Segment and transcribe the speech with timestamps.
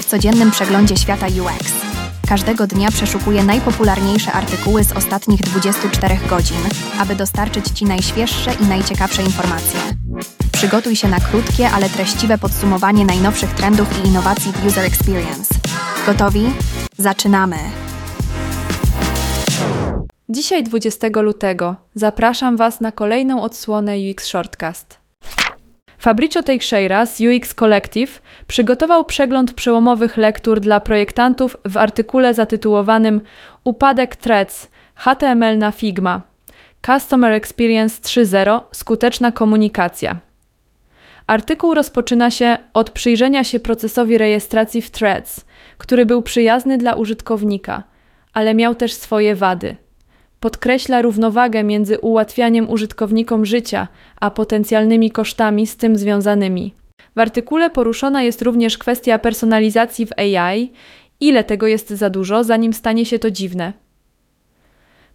[0.00, 1.72] W codziennym przeglądzie świata UX.
[2.28, 6.56] Każdego dnia przeszukuję najpopularniejsze artykuły z ostatnich 24 godzin,
[6.98, 9.80] aby dostarczyć Ci najświeższe i najciekawsze informacje.
[10.52, 15.54] Przygotuj się na krótkie, ale treściwe podsumowanie najnowszych trendów i innowacji w User Experience.
[16.06, 16.52] Gotowi?
[16.98, 17.56] Zaczynamy!
[20.28, 25.03] Dzisiaj 20 lutego zapraszam Was na kolejną odsłonę UX Shortcast.
[26.04, 33.20] Fabricio Teixeira z UX Collective przygotował przegląd przełomowych lektur dla projektantów w artykule zatytułowanym
[33.64, 36.22] Upadek Threads HTML na Figma
[36.86, 40.16] Customer Experience 3.0 Skuteczna komunikacja.
[41.26, 45.44] Artykuł rozpoczyna się od przyjrzenia się procesowi rejestracji w Threads,
[45.78, 47.82] który był przyjazny dla użytkownika,
[48.32, 49.76] ale miał też swoje wady–
[50.44, 53.88] podkreśla równowagę między ułatwianiem użytkownikom życia,
[54.20, 56.74] a potencjalnymi kosztami z tym związanymi.
[57.16, 60.72] W artykule poruszona jest również kwestia personalizacji w AI,
[61.20, 63.72] ile tego jest za dużo, zanim stanie się to dziwne.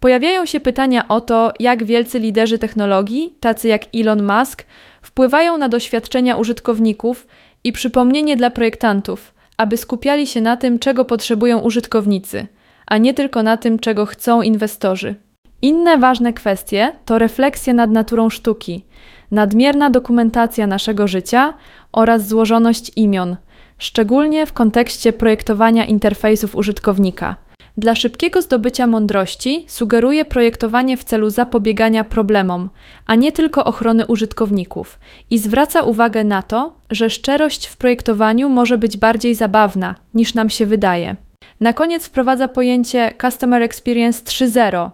[0.00, 4.64] Pojawiają się pytania o to, jak wielcy liderzy technologii, tacy jak Elon Musk,
[5.02, 7.26] wpływają na doświadczenia użytkowników
[7.64, 12.46] i przypomnienie dla projektantów, aby skupiali się na tym, czego potrzebują użytkownicy–
[12.86, 15.14] a nie tylko na tym, czego chcą inwestorzy.
[15.62, 18.84] Inne ważne kwestie to refleksja nad naturą sztuki,
[19.30, 21.54] nadmierna dokumentacja naszego życia
[21.92, 23.36] oraz złożoność imion,
[23.78, 27.36] szczególnie w kontekście projektowania interfejsów użytkownika.
[27.78, 32.70] Dla szybkiego zdobycia mądrości sugeruje projektowanie w celu zapobiegania problemom,
[33.06, 34.98] a nie tylko ochrony użytkowników,
[35.30, 40.50] i zwraca uwagę na to, że szczerość w projektowaniu może być bardziej zabawna niż nam
[40.50, 41.16] się wydaje.
[41.60, 44.90] Na koniec wprowadza pojęcie Customer Experience 3.0.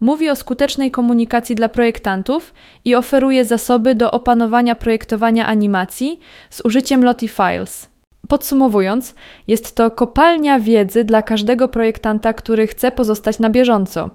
[0.00, 7.04] Mówi o skutecznej komunikacji dla projektantów i oferuje zasoby do opanowania projektowania animacji z użyciem
[7.04, 7.88] Lottie Files.
[8.28, 9.14] Podsumowując,
[9.46, 14.10] jest to kopalnia wiedzy dla każdego projektanta, który chce pozostać na bieżąco.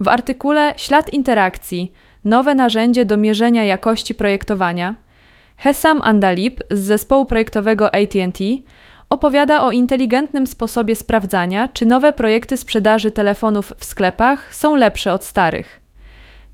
[0.00, 1.92] W artykule Ślad interakcji
[2.24, 4.94] nowe narzędzie do mierzenia jakości projektowania
[5.56, 8.44] Hesam Andalib z zespołu projektowego AT&T
[9.10, 15.24] opowiada o inteligentnym sposobie sprawdzania, czy nowe projekty sprzedaży telefonów w sklepach są lepsze od
[15.24, 15.80] starych.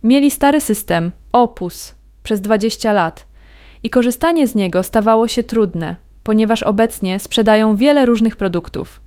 [0.02, 3.26] Mieli stary system, Opus, przez 20 lat
[3.82, 9.00] i korzystanie z niego stawało się trudne, ponieważ obecnie sprzedają wiele różnych produktów.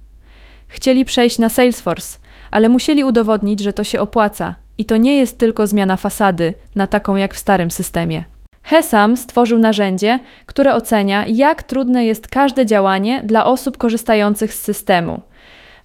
[0.67, 2.19] Chcieli przejść na Salesforce,
[2.51, 6.87] ale musieli udowodnić, że to się opłaca i to nie jest tylko zmiana fasady na
[6.87, 8.34] taką jak w starym systemie.
[8.65, 15.21] Hesam stworzył narzędzie, które ocenia, jak trudne jest każde działanie dla osób korzystających z systemu.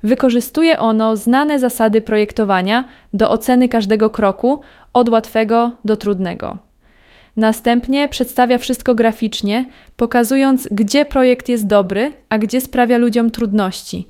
[0.02, 4.60] Wykorzystuje ono znane zasady projektowania do oceny każdego kroku,
[4.92, 6.58] od łatwego do trudnego.
[7.36, 9.64] Następnie przedstawia wszystko graficznie,
[9.97, 14.08] pokazując, gdzie projekt jest dobry, a gdzie sprawia ludziom trudności.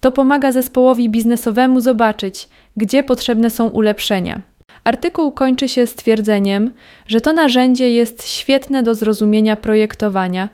[0.00, 4.40] To pomaga zespołowi biznesowemu zobaczyć, gdzie potrzebne są ulepszenia.
[4.84, 6.72] Artykuł kończy się stwierdzeniem,
[7.06, 10.48] że to narzędzie jest świetne do zrozumienia projektowania,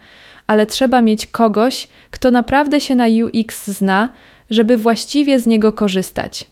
[0.46, 4.08] ale trzeba mieć kogoś, kto naprawdę się na UX zna,
[4.50, 6.44] żeby właściwie z niego korzystać.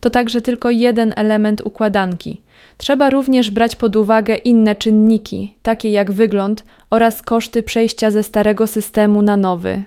[0.00, 2.40] To także tylko jeden element układanki.
[2.78, 8.66] Trzeba również brać pod uwagę inne czynniki, takie jak wygląd oraz koszty przejścia ze starego
[8.66, 9.82] systemu na nowy.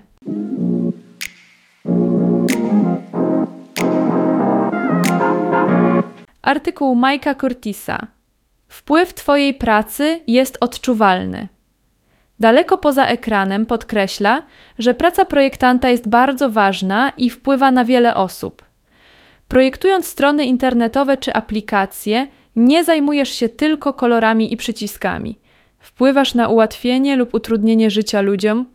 [6.46, 8.06] Artykuł Majka Curtisa.
[8.68, 11.48] Wpływ Twojej pracy jest odczuwalny.
[12.40, 14.42] Daleko poza ekranem podkreśla,
[14.78, 18.64] że praca projektanta jest bardzo ważna i wpływa na wiele osób.
[19.48, 25.38] Projektując strony internetowe czy aplikacje, nie zajmujesz się tylko kolorami i przyciskami.
[25.78, 28.66] Wpływasz na ułatwienie lub utrudnienie życia ludziom,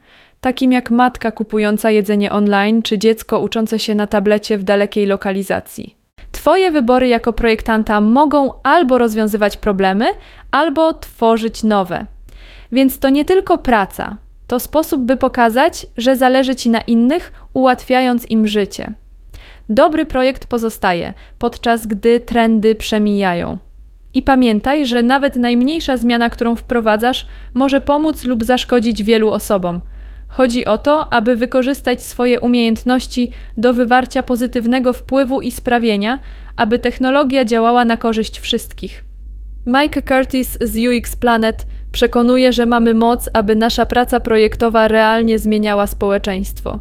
[0.41, 6.00] takim jak matka kupująca jedzenie online czy dziecko uczące się na tablecie w dalekiej lokalizacji.
[6.41, 10.05] Twoje wybory jako projektanta mogą albo rozwiązywać problemy,
[10.51, 12.05] albo tworzyć nowe.
[12.71, 14.17] Więc to nie tylko praca,
[14.47, 18.93] to sposób, by pokazać, że zależy Ci na innych, ułatwiając im życie.
[19.69, 23.57] Dobry projekt pozostaje, podczas gdy trendy przemijają.
[24.13, 29.81] I pamiętaj, że nawet najmniejsza zmiana, którą wprowadzasz, może pomóc lub zaszkodzić wielu osobom.
[30.31, 36.19] Chodzi o to, aby wykorzystać swoje umiejętności do wywarcia pozytywnego wpływu i sprawienia,
[36.55, 39.03] aby technologia działała na korzyść wszystkich.
[39.65, 45.87] Mike Curtis z UX Planet przekonuje, że mamy moc, aby nasza praca projektowa realnie zmieniała
[45.87, 46.79] społeczeństwo.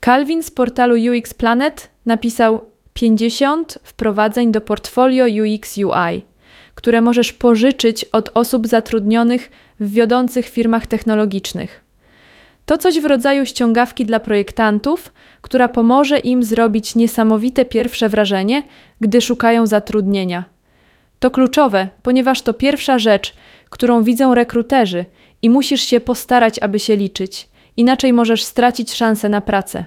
[0.00, 2.60] Calvin z portalu UX Planet napisał:
[2.92, 6.27] 50 wprowadzeń do portfolio UX UI,
[6.78, 11.84] które możesz pożyczyć od osób zatrudnionych w wiodących firmach technologicznych.
[12.66, 18.62] To coś w rodzaju ściągawki dla projektantów, która pomoże im zrobić niesamowite pierwsze wrażenie,
[19.00, 20.44] gdy szukają zatrudnienia.
[21.18, 23.34] To kluczowe, ponieważ to pierwsza rzecz,
[23.70, 25.04] którą widzą rekruterzy
[25.42, 29.84] i musisz się postarać, aby się liczyć, inaczej możesz stracić szansę na pracę.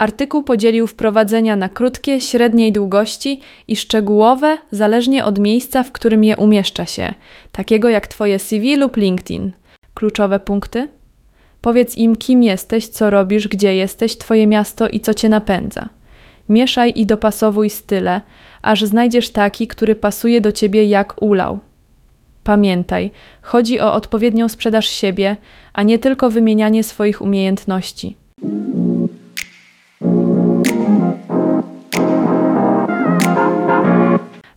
[0.00, 6.36] Artykuł podzielił wprowadzenia na krótkie, średniej długości i szczegółowe, zależnie od miejsca, w którym je
[6.36, 7.14] umieszcza się,
[7.52, 9.52] takiego jak Twoje CV lub LinkedIn.
[9.94, 10.88] Kluczowe punkty?
[11.60, 15.88] Powiedz im, kim jesteś, co robisz, gdzie jesteś, Twoje miasto i co Cię napędza.
[16.48, 18.20] Mieszaj i dopasowuj style,
[18.62, 21.58] aż znajdziesz taki, który pasuje do Ciebie jak ulał.
[22.44, 23.10] Pamiętaj,
[23.42, 25.36] chodzi o odpowiednią sprzedaż siebie,
[25.72, 28.16] a nie tylko wymienianie swoich umiejętności.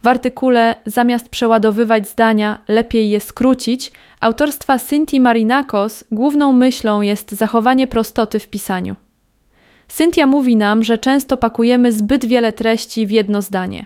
[0.03, 7.87] W artykule zamiast przeładowywać zdania, lepiej je skrócić, autorstwa Cynthia Marinakos główną myślą jest zachowanie
[7.87, 8.95] prostoty w pisaniu.
[9.87, 13.85] Cynthia mówi nam, że często pakujemy zbyt wiele treści w jedno zdanie.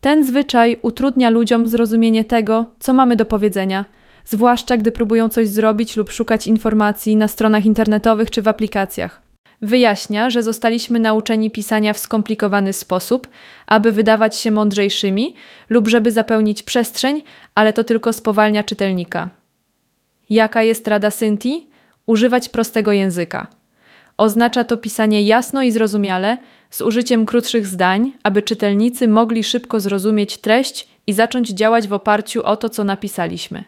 [0.00, 3.84] Ten zwyczaj utrudnia ludziom zrozumienie tego, co mamy do powiedzenia,
[4.24, 9.25] zwłaszcza gdy próbują coś zrobić lub szukać informacji na stronach internetowych czy w aplikacjach.
[9.62, 13.28] Wyjaśnia, że zostaliśmy nauczeni pisania w skomplikowany sposób,
[13.66, 15.34] aby wydawać się mądrzejszymi
[15.68, 17.22] lub żeby zapełnić przestrzeń,
[17.54, 19.28] ale to tylko spowalnia czytelnika.
[20.30, 21.70] Jaka jest rada Synti?
[22.06, 23.46] Używać prostego języka.
[24.16, 26.38] Oznacza to pisanie jasno i zrozumiale,
[26.70, 32.42] z użyciem krótszych zdań, aby czytelnicy mogli szybko zrozumieć treść i zacząć działać w oparciu
[32.42, 33.64] o to, co napisaliśmy.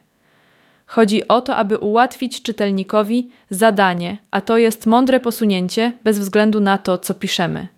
[0.90, 6.78] Chodzi o to, aby ułatwić czytelnikowi zadanie, a to jest mądre posunięcie bez względu na
[6.78, 7.68] to, co piszemy.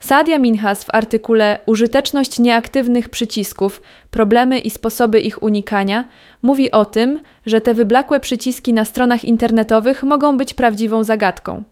[0.00, 6.04] Sadia Minhas w artykule Użyteczność nieaktywnych przycisków, problemy i sposoby ich unikania
[6.42, 11.64] mówi o tym, że te wyblakłe przyciski na stronach internetowych mogą być prawdziwą zagadką.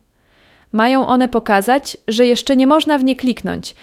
[0.75, 3.75] Mają one pokazać, że jeszcze nie można w nie kliknąć,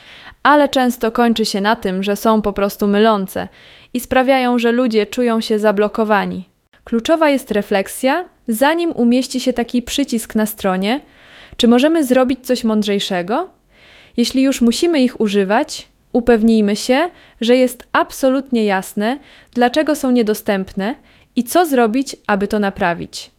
[0.43, 3.47] ale często kończy się na tym, że są po prostu mylące
[3.93, 6.49] i sprawiają, że ludzie czują się zablokowani.
[6.83, 11.01] Kluczowa jest refleksja, zanim umieści się taki przycisk na stronie,
[11.57, 13.49] czy możemy zrobić coś mądrzejszego?
[14.17, 17.09] Jeśli już musimy ich używać, upewnijmy się,
[17.41, 19.19] że jest absolutnie jasne,
[19.53, 20.95] dlaczego są niedostępne
[21.35, 23.31] i co zrobić, aby to naprawić.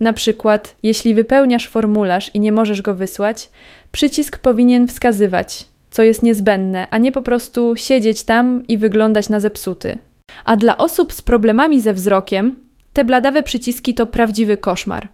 [0.00, 3.50] Na przykład, jeśli wypełniasz formularz i nie możesz go wysłać,
[3.92, 9.40] przycisk powinien wskazywać, co jest niezbędne, a nie po prostu siedzieć tam i wyglądać na
[9.40, 9.98] zepsuty.
[10.44, 12.56] A dla osób z problemami ze wzrokiem,
[12.92, 15.08] te bladawe przyciski to prawdziwy koszmar.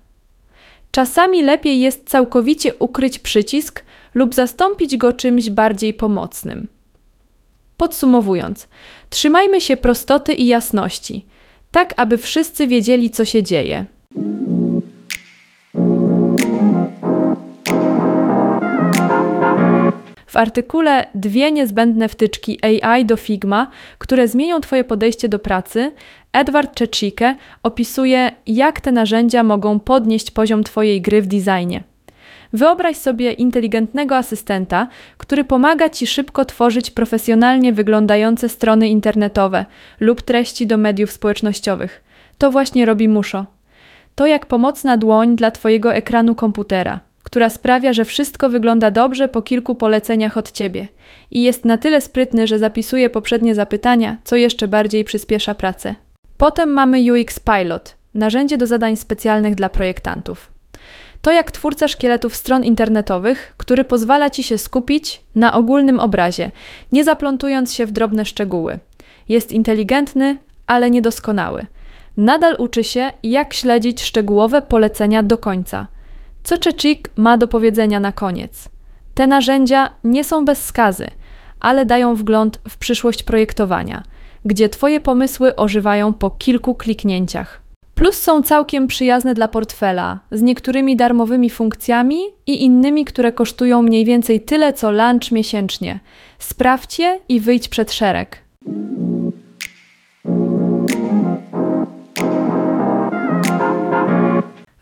[0.91, 3.85] Czasami lepiej jest całkowicie ukryć przycisk
[4.15, 6.69] lub zastąpić go czymś bardziej pomocnym.
[7.77, 8.69] Podsumowując,
[9.11, 11.27] trzymajmy się prostoty i jasności,
[11.71, 13.87] tak aby wszyscy wiedzieli, co się dzieje.
[20.37, 25.93] W artykule Dwie niezbędne wtyczki AI do Figma, które zmienią Twoje podejście do pracy,
[26.33, 31.83] Edward Czeczike opisuje, jak te narzędzia mogą podnieść poziom Twojej gry w designie.
[32.53, 34.89] Wyobraź sobie inteligentnego asystenta,
[35.19, 39.67] który pomaga Ci szybko tworzyć profesjonalnie wyglądające strony internetowe
[40.01, 42.05] lub treści do mediów społecznościowych.
[42.39, 43.47] To właśnie robi Muszo.
[44.15, 49.43] To jak pomocna dłoń dla Twojego ekranu komputera która sprawia, że wszystko wygląda dobrze po
[49.43, 50.89] kilku poleceniach od ciebie
[51.31, 55.95] i jest na tyle sprytny, że zapisuje poprzednie zapytania, co jeszcze bardziej przyspiesza pracę.
[56.37, 60.53] Potem mamy UX Pilot, narzędzie do zadań specjalnych dla projektantów.
[61.23, 66.51] To jak twórca szkieletów stron internetowych, który pozwala ci się skupić na ogólnym obrazie,
[66.93, 68.79] nie zaplątując się w drobne szczegóły.
[69.29, 71.67] Jest inteligentny, ale niedoskonały.
[72.17, 75.87] Nadal uczy się, jak śledzić szczegółowe polecenia do końca–
[76.47, 78.69] co Czeczik ma do powiedzenia na koniec?
[79.15, 81.07] Te narzędzia nie są bez skazy,
[81.61, 84.03] ale dają wgląd w przyszłość projektowania,
[84.45, 87.63] gdzie Twoje pomysły ożywają po kilku kliknięciach.
[87.95, 94.05] Plus są całkiem przyjazne dla portfela, z niektórymi darmowymi funkcjami i innymi, które kosztują mniej
[94.05, 96.01] więcej tyle co lunch miesięcznie.
[96.39, 98.39] Sprawdźcie i wyjdź przed szereg.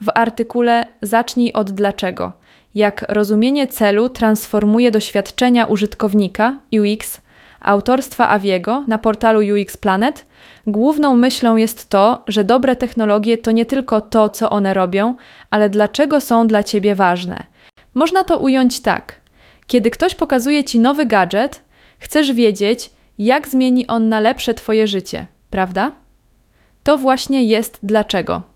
[0.05, 2.33] W artykule Zacznij od dlaczego.
[2.75, 7.21] Jak rozumienie celu transformuje doświadczenia użytkownika UX
[7.61, 10.27] autorstwa Aviego na portalu UX Planet
[10.67, 15.15] Główną myślą jest to, że dobre technologie to nie tylko to, co one robią,
[15.51, 17.45] ale dlaczego są dla ciebie ważne.
[17.95, 19.21] Można to ująć tak.
[19.67, 21.63] Kiedy ktoś pokazuje ci nowy gadżet,
[21.99, 25.93] chcesz wiedzieć, jak zmieni on na lepsze twoje życie, prawda?
[26.83, 28.54] To właśnie jest dlaczego.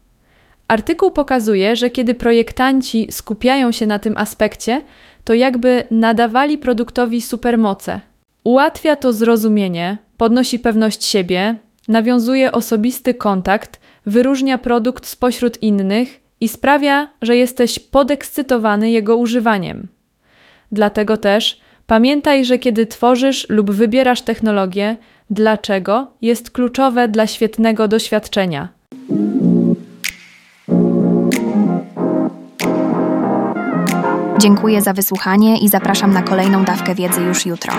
[0.69, 4.83] Artykuł pokazuje, że kiedy projektanci skupiają się na tym aspekcie,
[5.25, 8.01] to jakby nadawali produktowi supermoce.
[8.45, 11.57] Ułatwia to zrozumienie, podnosi pewność siebie,
[11.89, 19.89] nawiązuje osobisty kontakt, wyróżnia produkt spośród innych i sprawia, że jesteś podekscytowany jego używaniem.
[20.73, 24.97] Dlatego też pamiętaj, że kiedy tworzysz lub wybierasz technologię,
[25.31, 28.69] dlaczego jest kluczowe dla świetnego doświadczenia.
[34.39, 37.73] Dziękuję za wysłuchanie i zapraszam na kolejną dawkę wiedzy już jutro.